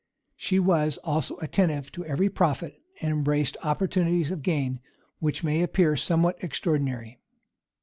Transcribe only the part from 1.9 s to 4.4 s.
to every profit, and embraced opportunities